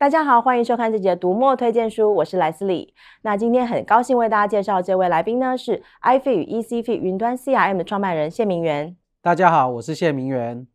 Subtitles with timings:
[0.00, 2.94] 大家好，欢迎收看这集的读墨推荐书，我是莱斯利。
[3.20, 8.96] 那今天很高兴为大家介绍这位来宾呢，是 iFit 与 ECFit 云端 CRM 的创办人谢明元。
[9.20, 10.66] 大家好，我是谢明元。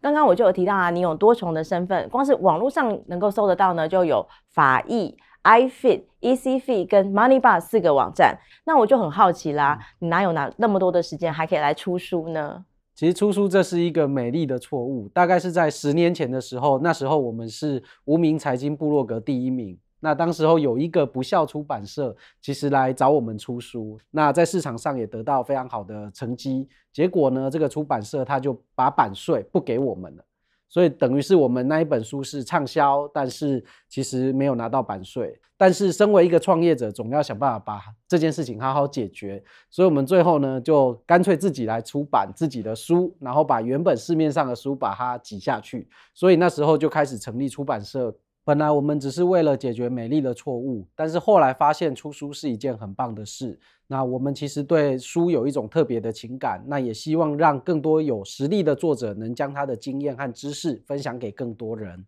[0.00, 8.36] 刚刚我就有提到啊，你有多重的身份，光是网络上能够搜得到呢，就有法艺、iFit、ECFit 跟 MoneyBar 四个网站。
[8.64, 12.64] 那我就很好奇啦，你哪有哪那么多的时间，还可以来出书呢？
[12.94, 19.78] 其实出书这是一个美丽的错误，大概是在十年前的时候，那时候我们是无名财经部落格第一名。
[20.04, 26.68] 那当时候有一个不肖出版社，其实来找我们出书，那在市场上也得到非常好的成绩。
[26.92, 30.24] 结果呢，这个出版社他就把版税不给我们了。
[30.72, 35.38] 所以等于是我们那一本书是畅销，但是其实没有拿到版税。
[35.58, 39.44] 但是身为一个创业者，总要想办法把这件事情好好解决。
[39.68, 45.86] 所以我们最后呢，就干脆自己来出版自己的书，然后把原本市面上的书把它挤下去。
[46.14, 48.16] 所以那时候就开始成立出版社。
[48.44, 53.58] 本来我们只是为了解决美丽的错误，但是后来发现出书是一件很棒的事。
[53.86, 62.04] 那我们其实对书有一种特别的情感，那也希望让更多有实力的作者能将他的经验和知识分享给更多人。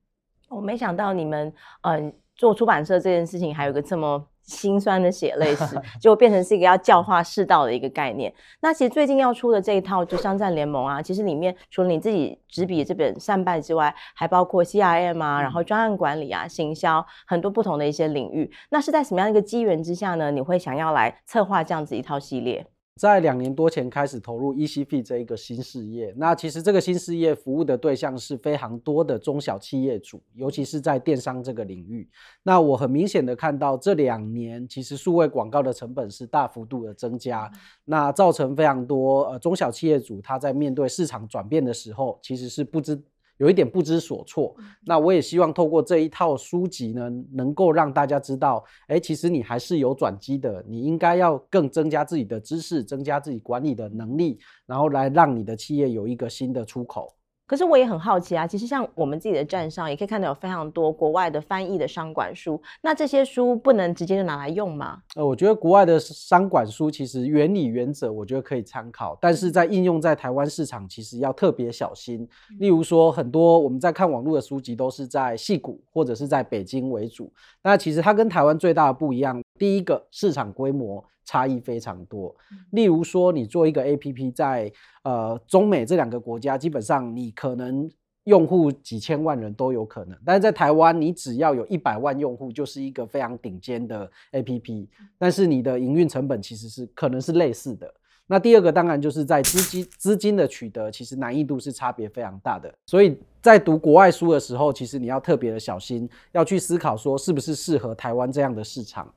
[0.49, 4.27] 我没想到你们嗯、做出版社这件事情还有个这么。
[4.45, 8.33] 心酸的血泪史， 就变成是一个要教化世道的一个概念。
[8.61, 18.51] 那其实最近要出的这一套就商战联盟啊，其实里面除了你自己执笔这本善败之外，还包括 CRM 啊，然后专案管理啊、行销很多不同的一些领域。
[18.71, 20.31] 那是在什么样的一个机缘之下呢？
[20.31, 22.67] 你会想要来策划这样子一套系列？
[23.01, 32.09] 在两年多前开始投入 ECFit 这一个新事业，那其实这个新事业服务的对象是非常多的中小企业主，尤其是在电商这个领域。
[32.45, 37.51] 那我很明显的看到这两年其实数位广告的成本是大幅度的增加，
[37.85, 43.03] 那造成非常多呃中小企业主他在面对市场转变的时候，其实是不知。
[43.39, 44.55] 有一点不知所措，
[44.85, 57.13] 那我也希望透过这一套书籍呢，能够让大家知道，哎，其实你还是有转机的，你应该要更增加自己的知识，增加自己管理的能力，然后来让你的企业有一个新的出口。
[57.47, 65.03] 可是我也很好奇啊，其实像我们自己的站上也可以看到有非常多国外的翻译的商管书，那这些书不能直接就拿来用吗？
[65.15, 72.27] 呃，我觉得国外的商管书其实原理原则我觉得可以参考，但是在应用在台湾市场其实要特别小心。
[72.59, 77.31] 例如说，很多我们在看网络的书籍都是在戏谷或者是在北京为主，
[77.63, 81.05] 那其实它跟台湾最大的不一样，第一个市场规模。
[81.25, 82.35] 差异非常多。
[82.71, 84.71] 例如说，你做一个 APP，在
[85.03, 87.91] 呃中美这两个国家，基本上你可能
[88.25, 94.89] 用户几千万人都有可能，但是在台湾，你只要有一百万用户，就是一个非常顶尖的 APP。
[95.19, 97.93] 但是你的营运成本其实是可能是类似的。
[98.27, 102.75] 那第二个当然就是在资金资金的取得，其实难易度是差别非常大的。
[102.87, 109.13] 所以在读国外书的时候，其实你要特别的小心，要去思考说是不是适合台湾这样的市场。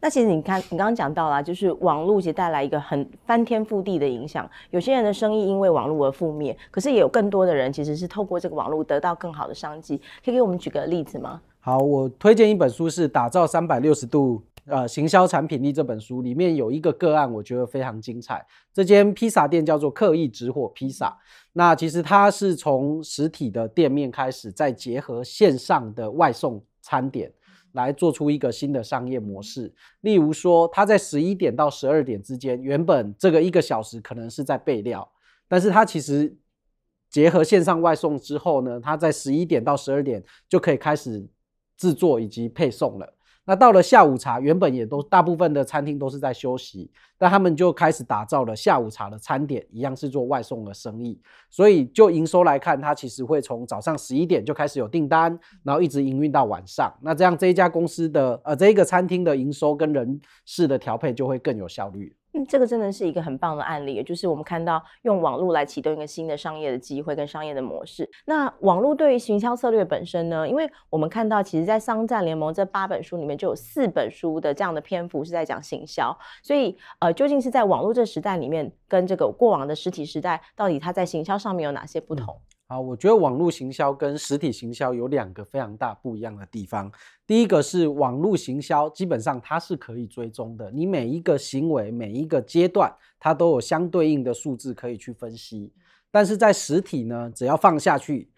[0.00, 4.48] 那其实你看，你刚刚讲到了，就是网络其实带来一个很翻天覆地的影响。
[4.70, 9.96] 有些人的生意因为网络而覆灭，可是也有更多的人其实是透过这个网络得到更好的商机。
[10.24, 11.40] 可以给我们举个例子吗？
[11.60, 18.46] 好，我推荐一本书是《打造三百六十度呃行销产品力》这本书，里面有一个个案，我觉得非常精彩。
[18.72, 21.14] 这间披萨店叫做刻意直火披萨。
[21.52, 27.30] 那其实它是从实体的店面开始，再结合线上的外送餐点。
[27.72, 35.10] 来做出一个新的商业模式，例如说，他在十一点到十二点之间，原本这个一个小时可能是在备料，
[35.48, 36.36] 但是他其实
[37.10, 41.28] 结合线上外送之后呢，他在十一点到十二点就可以开始
[41.76, 43.14] 制作以及配送了。
[43.48, 51.18] 那到了下午茶，原本也都大部分的餐厅都是在休息，但他们就开始打造了下午茶的餐点，一样是做外送的生意。
[51.48, 56.92] 所以就营收来看，它其实会从早上十一点就开始有订单，然后一直营运到晚上。
[57.00, 62.14] 那这样这一家公司的呃这一个餐厅的营收跟人事的调配就会更有效率。
[62.38, 68.08] 嗯，这个真的是一个很棒的案例，也就是我们看到用网络来启动一个新的商业的机会跟商业的模式。
[68.26, 70.48] 那网络对于行销策略本身呢？
[70.48, 76.16] 因为我们看到，其实，在《商战联盟》这八本书里面，就有四本书的这样的篇幅是在讲行销。
[76.42, 82.34] 所以，呃，究竟是在网络这时代里面，跟这个过往的实体时代，到底它在行销上面有哪些不同？
[82.34, 86.92] 嗯好，我觉得网络行销跟实体行销有两个非常大不一样的地方。
[87.26, 95.72] 第一个是网络行销，基本上它是可以追踪的，你每一个行为、每一个阶段，它都有相对应的数字可以去分析。
[96.10, 98.30] 但是在实体呢，只要放下去，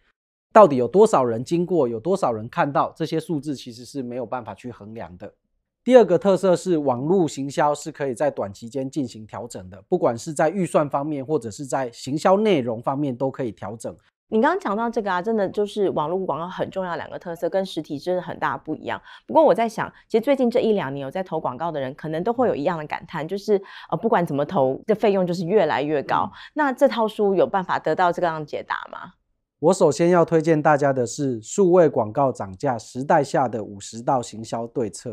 [0.53, 5.35] 到底有多少人经过，有多少人看到，这些数字其实是没有办法去衡量的。
[5.83, 13.97] 第二个特色是，网络行销是可以在短期间进行调整的，不管是在预算方面，或者是在行销内容方面，都可以调整。
[14.33, 19.01] 你刚刚讲到这个啊，真的就是网络广告很重要两个特色，跟实体真的很大不一样。
[19.27, 23.61] 不过我在想，其实最近这一两年有在投广告的人，可能都会有一样的感叹，就是
[23.91, 26.31] 呃，不管怎么投，这费用就是越来越高。
[26.33, 29.15] 嗯、那这套书有办法得到这个样解答吗？
[29.59, 35.11] 我首先要推荐大家的是《数位广告涨价时代下的五十道行销对策》。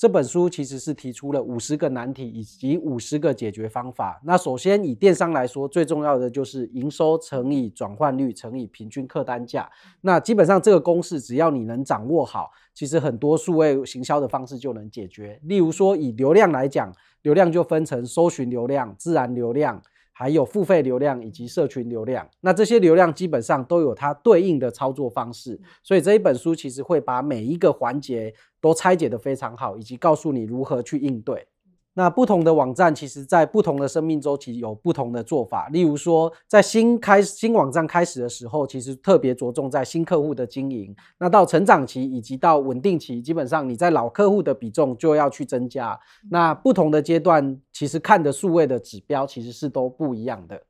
[0.00, 4.18] 这本书其实是提出了五十个难题以及五十个解决方法。
[4.24, 9.70] 那首先以电商来说，最重要的就是营收乘以转换率乘以平均客单价。
[10.00, 15.38] 那基本上这个公式只要你能掌握好，其实很多数位行销的方式就能解决。
[15.42, 19.82] 例如说以流量来讲，流量就分成搜寻流量、自然流量。
[20.20, 28.30] 还有付费流量以及社群流量，那这些流量基本上都有它对应的操作方式，所以这一本书其实会把每一个环节
[28.60, 31.46] 都拆解得非常好，以及告诉你如何去应对。
[31.94, 35.68] 那不同的网站，其实在不同的生命周期有不同的做法。
[35.68, 40.94] 例如说，在新开新网站开始的时候，其实特别着重在新客户的经营。
[41.18, 45.98] 那到成长期以及到稳定期，基本上你在老客户的比重就要去增加。
[46.30, 50.62] 那不同的阶段，其实看的数位的指标其实是都不一样的。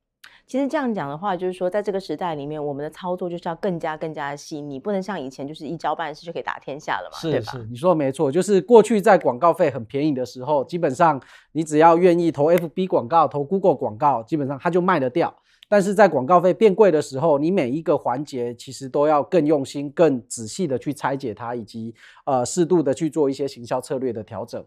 [0.51, 7.53] 其实这样讲的话，就是说，在这个时代里面，我们的操作就是要更加更加的细腻，不能像以前就是一交办事就可以打天下了嘛，是对吧？
[7.53, 15.33] 是，你说的没错，就是过去在广告费很便宜的时候，基本上你只要愿意投 FB 广告、投 Google 广告，基本上它就卖得掉。
[15.69, 21.95] 但是在广告费变贵的时候，你每一个环节其实都要更用心、更仔细的去拆解它，以及
[22.25, 24.65] 呃适度的去做一些行销策略的调整。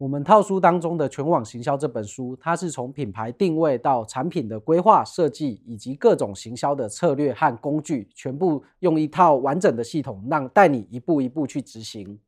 [0.00, 12.18] 我们套书当中的全网行销这本书，它是从品牌定位到产品的规划设计，以及各种行销的策略和工具，全部用一套完整的系统，让带你一步一步去执行，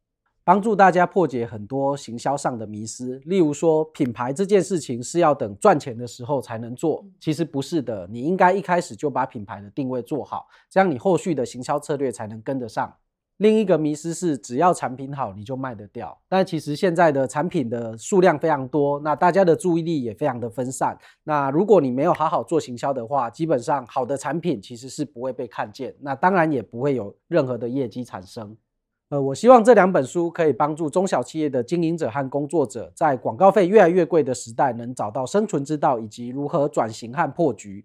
[0.44, 3.18] 帮助大家破解很多行销上的迷思。
[3.24, 12.94] 例如说，品牌这件事情是要等赚钱的时候才能做，其实不是的，你应该一开始就把品牌的定位做好，这样你后续的行销策略才能跟得上。
[13.42, 16.16] 另一个迷思是，只要产品好，你就卖得掉。
[16.28, 20.96] 但其实现在的产品的数量非常多，那大家的注意力也非常的分散。
[21.24, 28.56] 那如果你没有好好做行销的话，基本上好的产品其实是不会被看见，那当然也不会有任何的业绩产生。
[29.08, 37.84] 呃，我希望这两本书可以帮助中小企业的经营者和工作者，在广告费越来越贵的时代，能找到生存之道，以及如何转型和破局。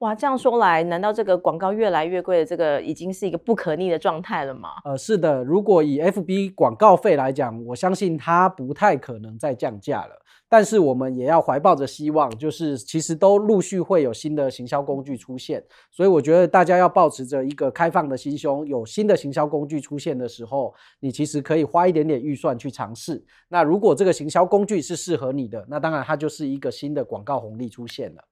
[0.00, 4.68] 哇，这样说来，难道这个广告越来越贵的这个已经是一个不可逆的状态了吗？
[4.84, 10.14] 呃，是的，如果以 FB 广告费来讲，我相信它不太可能再降价了。
[10.48, 23.24] 但是我们也要怀抱着希望，就是其实都陆续会有新的行销工具出现，所以我觉得大家要抱持着一个开放的心胸，有新的行销工具出现的时候，你其实可以花一点点预算去尝试。
[23.48, 28.22] 那如果这个行销工具是适合你的，那当然它就是一个新的广告红利出现了。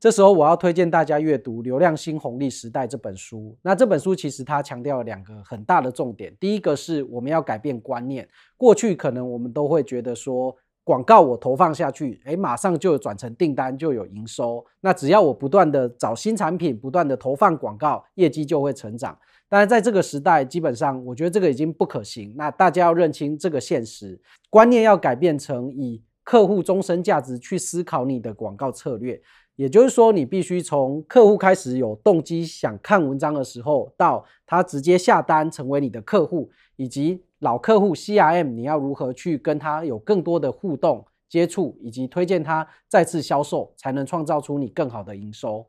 [0.00, 3.54] 这时候我要推荐大家阅读《流量新红利时代》这本书。
[3.60, 6.34] 那这本书其实它强调了两个很大的重点。
[6.40, 8.26] 第一个是我们要改变观念。
[8.56, 14.64] 过去可能我们都会觉得说，广告我投放下去，诶，马上就转成订单，就有营收。
[14.80, 19.18] 那只要我不断的找新产品，不断的投放广告，业绩就会成长。
[19.50, 22.32] 但是在这个时代，基本上我觉得这个已经不可行。
[22.38, 24.18] 那大家要认清这个现实，
[24.48, 29.20] 观念要改变成以客户终身价值去思考你的广告策略。
[29.56, 45.66] 也就是说，你必须从客户开始有动机想看文章的时候，到他直接下单成为你的客户，以及老客户 CRM，你要如何去跟他有更多的互动接触，以及推荐他再次销售，才能创造出你更好的营收。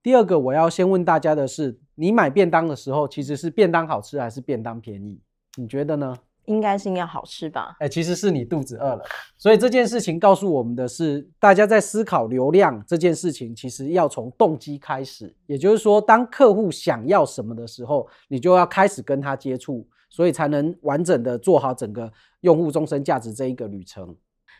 [0.00, 5.20] 第二个，我要先问大家的是，你买便当的时候，其实是便当好吃还是便当便宜？
[5.56, 6.16] 你觉得呢？
[6.46, 7.76] 应该是应该好吃吧？
[7.80, 9.02] 哎、其实是你肚子饿了。
[9.36, 15.34] 所以这件事情告诉我们的是，大家在思考流量这件事情，其实要从动机开始。
[15.46, 22.10] 也就是说，当客户想要什么的时候，你就要开始跟他接触，所以才能完整的做好整个
[22.40, 24.14] 用户终身价值这一个旅程。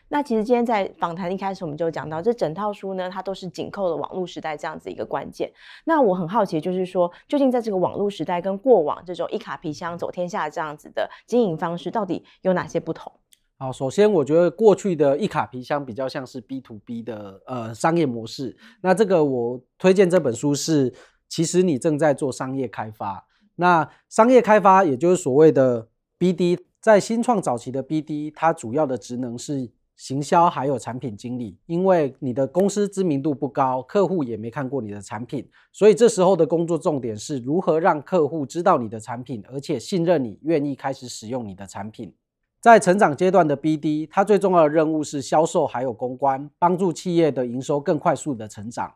[0.07, 5.51] 那其实今天在访谈一开始我们就讲到，这整套书呢，它都是紧扣了网络时代这样子一个关键。
[5.83, 13.11] 那我很好奇，就是说，究竟在这个网络时代跟过往这种一卡皮箱走天下这样子的经营方式，到底有哪些不同？
[13.57, 18.55] 好，首先我觉得过去的一卡皮箱比较像是 B to B 的呃商业模式。
[18.81, 20.93] 那这个我推荐这本书是，
[21.27, 23.25] 其实你正在做商业开发。
[23.55, 25.87] 那商业开发也就是所谓的
[26.19, 29.71] BD，在新创早期的 BD，它主要的职能是。
[29.95, 42.13] 行销还有产品经理，因为你的公司知名度不高，客户也没看过你的产品，所以这时候的工作重点是如何让客户知道你的产品，而且信任你，愿意开始使用你的产品。
[42.59, 48.91] 在成长阶段的 BD，它最重要的任务是销售还有公关，帮助企业的营收更快速的成长。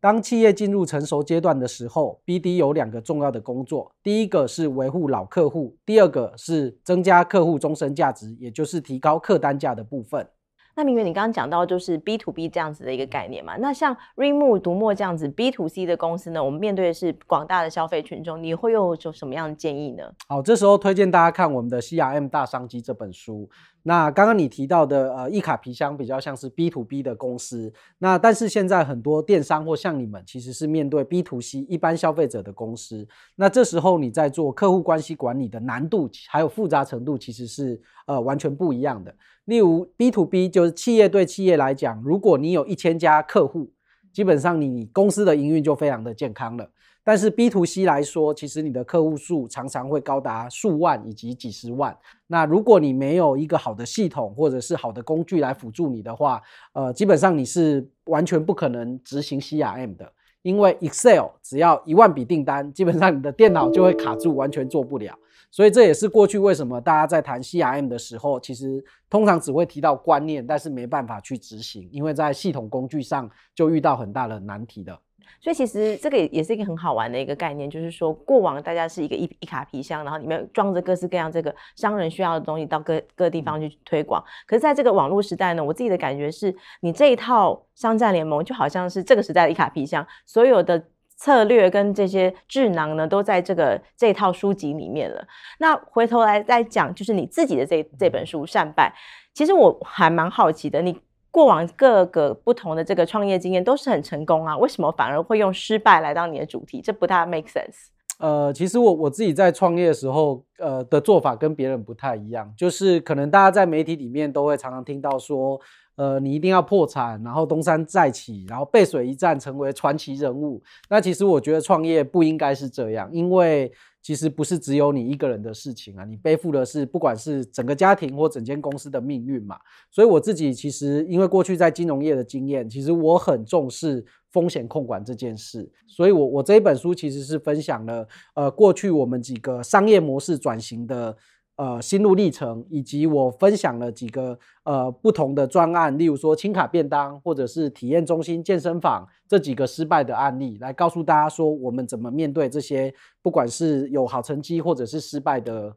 [0.00, 10.28] 当企业进入成熟阶段的时候，BD 有两个重要的工作，第一个是维护老客户，第二个是增加客户终身价值，也就是提高客单价的部分。
[10.74, 13.56] 那明远，你刚刚讲到就是 B to B 这样子的一个概念嘛？
[13.58, 20.04] 那像 Readmoo 读墨这样子 B to C 的公司呢，我们面对的是广大的消费群众，你会有什么样的建议呢？
[20.28, 23.48] 好，这时候推荐大家看我们的 CRM 大商机这本书。
[23.84, 39.14] 那刚刚你提到的呃，一卡皮箱比较像是 B to B 的公司，那但是现在很多电商或像你们其实是面对 B to C 一般消费者的公司，那这时候你在做客户关系管理的难度还有复杂程度其实是呃完全不一样的。
[39.46, 43.72] 例如 B to B 就是企业对企业来讲，如果你有一千家客户，
[44.12, 46.70] 基本上你公司的营运就非常的健康了。
[47.04, 51.96] 但是 B to C 来说，其实你的客户数常常会高达数万以及几十万。
[52.28, 56.40] 那如果你没有一个好的系统或者是好的工具来辅助你的话，
[56.72, 65.18] 呃，基本上你是完全不可能执行 CRM 的，因为 Excel 只要一万笔订单，基本上你的电脑就会卡住，完全做不了。
[65.50, 74.98] 所以这也是过去为什么大家在谈 CRM 的时候，其实通常只会提到观念，但是没办法去执行，因为在系统工具上就遇到很大的难题的。
[75.40, 84.22] 所以其实这个也也是一个很好玩的一个概念，就是说过往大家是一个一一卡皮箱，然后里面装着各式各样这个商人需要的东西，到各各地方去推广。
[84.46, 90.82] 可是在这个网络时代呢，我自己的感觉是，你这一套商战联盟就好像是这个时代的一卡皮箱，所有的
[91.16, 95.26] 策略跟这些智囊呢，都在这个这套书籍里面了。
[95.58, 98.92] 那回头来再讲，就是你自己的这这本书《善败》，
[99.32, 101.00] 其实我还蛮好奇的，你。
[101.32, 106.80] 过往各个不同的这个创业经验都是很成功啊，为什么反而会用失败来当你的主题？
[106.80, 107.88] 这不太 make sense。
[108.18, 115.58] 呃，其实我我自己在创业的时候，呃的做法跟别人不太一样，就是可能大家在媒体里面都会常常听到说，
[115.96, 120.62] 呃，你一定要破产，然后东山再起，然后背水一战成为传奇人物。
[120.88, 123.72] 那其实我觉得创业不应该是这样，因为。
[124.02, 129.56] 其实不是只有你一个人的事情啊，你背负的是不管是整个家庭或整间公司的命运嘛。
[129.90, 135.70] 所以我自己其实因为过去在金融业的经验，其实我很重视风险控管这件事。
[135.86, 141.16] 所以我我这一本书其实是分享了呃过去我们几个商业模式转型的。
[141.56, 155.76] 呃，心路历程，以及我分享了几个呃不同的专案，例如说轻卡便当，或者是体验中心、健身房这几个失败的案例，来告诉大家说我们怎么面对这些不管是有好成绩或者是失败的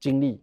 [0.00, 0.42] 经历。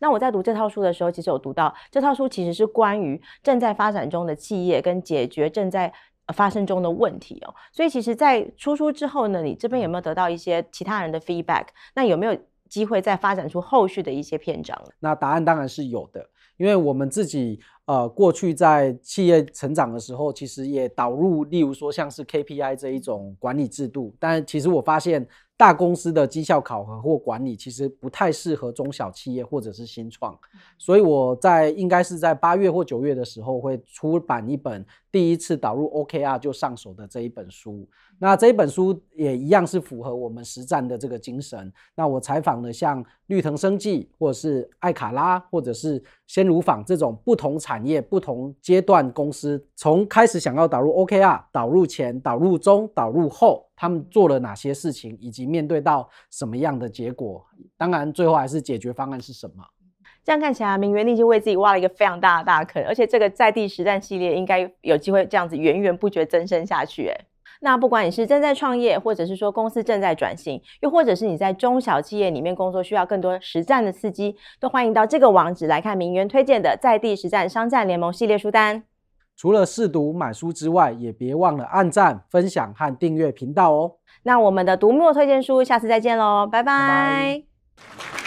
[0.00, 5.92] 那我在读这套书的时候，其实有读到这套书其实是关于正在发展中的企业跟解决正在
[6.34, 7.54] 发生中的问题哦。
[7.70, 11.66] 所以其实，在出书之后呢，你这边有没有得到一些其他人的 feedback？
[11.94, 12.34] 那有没有？
[12.74, 14.76] 机会再发展出后续的一些篇章。
[14.98, 25.26] 那答案当然是有的，因为我们自己呃过去在企业成长的时候，其实也导入，例如说像是 KPI 这一种管理制度，但其实我发现。
[25.56, 30.36] 大公司的绩效考核或管理其实不太适合中小企业或者是新创，
[30.76, 37.88] 所以我在应该是在八月或九月的时候会出版一本第一次导入 OKR 就上手的这一本书。
[38.18, 41.72] 那这一本书也一样是符合我们实战的这个精神。
[41.94, 46.02] 那我采访了像绿藤生技或者是艾卡拉或者是
[46.34, 53.64] 先乳坊这种不同产业、不同阶段公司，从开始想要导入 OKR，导入前、导入中、导入后。
[53.76, 57.46] 他们做了哪些事情，以及面对到什么样的结果？
[57.76, 59.62] 当然，最后还是解决方案是什么？
[60.24, 67.06] 这样看起来，明远你已经为自己挖了一个非常大的大坑，而且这个在地实战系列应该有机会这样子源源不绝增生下去。
[67.06, 67.26] 诶，
[67.64, 78.82] 那不管你是正在创业，或者是说公司正在转型，又或者是你在中小企业里面工作，需要更多实战的刺激，都欢迎到这个网址来看明远推荐的在地实战商战联盟系列书单。
[79.34, 83.92] 除了试读买书之外，也别忘了按赞、分享和订阅频道哦。
[84.24, 86.72] 那我们的读墨推荐书，下次再见喽，拜拜。
[86.74, 87.42] 拜
[87.78, 88.23] 拜。